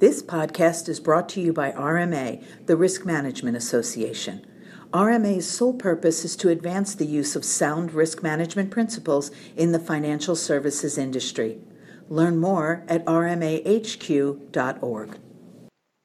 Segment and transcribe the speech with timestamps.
[0.00, 4.44] This podcast is brought to you by RMA, the Risk Management Association.
[4.92, 9.78] RMA's sole purpose is to advance the use of sound risk management principles in the
[9.78, 11.60] financial services industry.
[12.08, 14.38] Learn more at rmahq.org.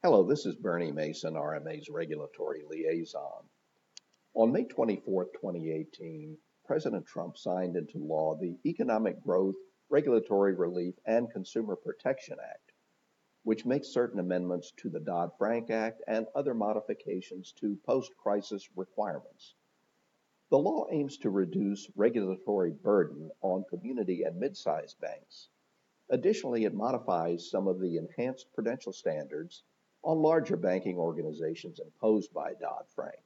[0.04, 3.44] Hello, this is Bernie Mason, RMA's regulatory liaison.
[4.36, 9.56] On May 24, 2018, President Trump signed into law the Economic Growth,
[9.90, 12.69] Regulatory Relief, and Consumer Protection Act,
[13.50, 18.70] which makes certain amendments to the Dodd Frank Act and other modifications to post crisis
[18.76, 19.56] requirements.
[20.52, 25.50] The law aims to reduce regulatory burden on community and mid sized banks.
[26.12, 29.64] Additionally, it modifies some of the enhanced prudential standards
[30.04, 33.23] on larger banking organizations imposed by Dodd Frank.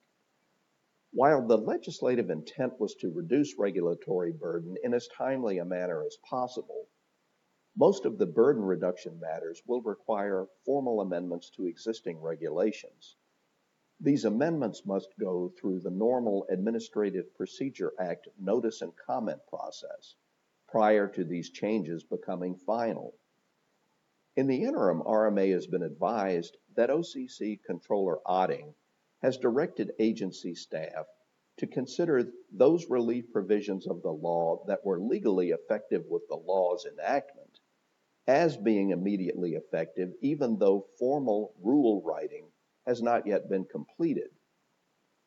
[1.11, 6.15] While the legislative intent was to reduce regulatory burden in as timely a manner as
[6.23, 6.87] possible,
[7.75, 13.15] most of the burden reduction matters will require formal amendments to existing regulations.
[13.99, 20.15] These amendments must go through the normal Administrative Procedure Act notice and comment process
[20.67, 23.15] prior to these changes becoming final.
[24.35, 28.75] In the interim, RMA has been advised that OCC Comptroller Otting
[29.23, 31.07] has directed agency staff
[31.57, 36.85] to consider those relief provisions of the law that were legally effective with the law's
[36.85, 37.59] enactment
[38.27, 42.45] as being immediately effective, even though formal rule writing
[42.85, 44.29] has not yet been completed.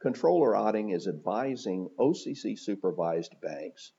[0.00, 3.92] Comptroller Otting is advising OCC supervised banks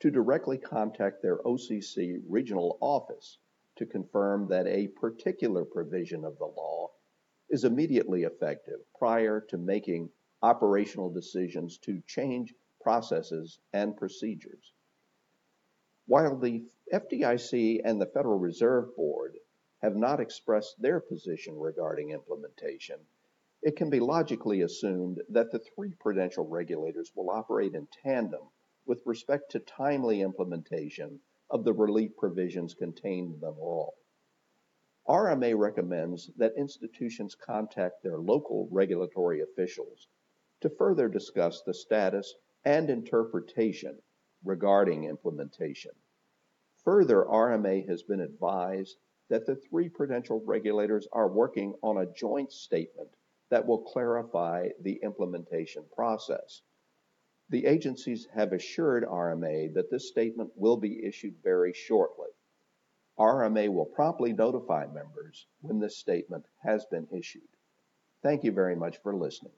[0.00, 3.38] to directly contact their OCC regional office
[3.76, 6.90] to confirm that a particular provision of the law
[7.50, 10.08] is immediately effective prior to making
[10.42, 14.72] operational decisions to change processes and procedures.
[16.06, 19.38] While the FDIC and the Federal Reserve Board
[19.80, 22.98] have not expressed their position regarding implementation,
[23.62, 28.50] it can be logically assumed that the three prudential regulators will operate in tandem
[28.86, 33.92] with respect to timely implementation of the relief provisions contained in the law.
[35.06, 40.08] RMA recommends that institutions contact their local regulatory officials
[40.60, 42.34] to further discuss the status
[42.64, 44.02] and interpretation
[44.44, 45.92] regarding implementation.
[46.84, 48.96] Further, RMA has been advised
[49.28, 53.10] that the three prudential regulators are working on a joint statement
[53.50, 56.62] that will clarify the implementation process.
[57.50, 62.28] The agencies have assured RMA that this statement will be issued very shortly.
[63.18, 67.48] RMA will promptly notify members when this statement has been issued.
[68.22, 69.52] Thank you very much for listening.